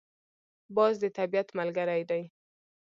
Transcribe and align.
باز 0.75 0.93
د 1.03 1.05
طبیعت 1.17 1.47
ملګری 1.59 2.01
دی 2.09 2.23